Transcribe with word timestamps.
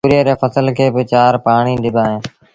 تُوريئي 0.05 0.25
ري 0.27 0.33
ڦسل 0.41 0.67
کي 0.77 0.85
با 0.93 1.01
چآر 1.11 1.33
پآڻيٚ 1.45 1.81
ڏبآ 1.83 2.03
اهيݩ 2.09 2.21